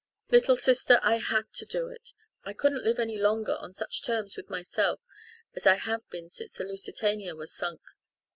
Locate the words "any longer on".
2.97-3.75